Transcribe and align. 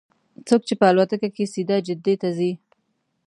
څوک 0.47 0.61
چې 0.67 0.73
په 0.79 0.85
الوتکه 0.91 1.29
کې 1.35 1.45
سیده 1.53 1.77
جدې 1.87 2.15
ته 2.21 2.29
ځي. 2.37 2.51